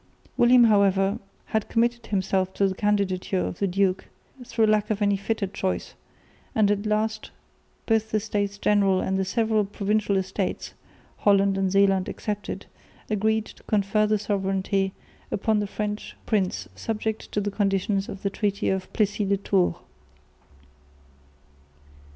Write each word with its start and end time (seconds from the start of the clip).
William 0.35 0.63
however 0.63 1.19
had 1.45 1.69
committed 1.69 2.07
himself 2.07 2.51
to 2.55 2.67
the 2.67 2.73
candidature 2.73 3.37
of 3.45 3.59
the 3.59 3.67
duke, 3.67 4.05
through 4.43 4.65
lack 4.65 4.89
of 4.89 4.99
any 4.99 5.15
fitter 5.15 5.45
choice; 5.45 5.93
and 6.55 6.71
at 6.71 6.87
last 6.87 7.29
both 7.85 8.09
the 8.09 8.19
States 8.19 8.57
General 8.57 8.99
and 8.99 9.19
the 9.19 9.23
several 9.23 9.63
provincial 9.63 10.17
Estates 10.17 10.73
(Holland 11.17 11.55
and 11.55 11.71
Zeeland 11.71 12.09
excepted) 12.09 12.65
agreed 13.11 13.45
to 13.45 13.61
confer 13.61 14.07
the 14.07 14.17
sovereignty 14.17 14.91
upon 15.31 15.59
the 15.59 15.67
French 15.67 16.15
prince 16.25 16.67
subject 16.75 17.31
to 17.31 17.39
the 17.39 17.51
conditions 17.51 18.09
of 18.09 18.23
the 18.23 18.31
treaty 18.31 18.69
of 18.69 18.91
Plessis 18.93 19.29
les 19.29 19.37
Tours. 19.37 19.75